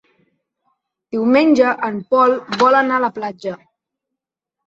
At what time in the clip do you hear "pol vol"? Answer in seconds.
2.15-2.77